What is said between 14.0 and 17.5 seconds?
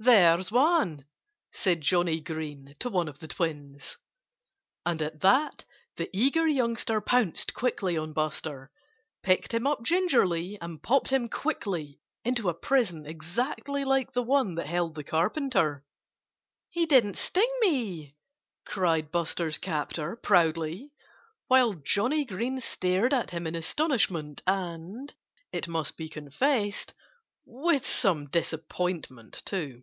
the one that held the Carpenter. "He didn't sting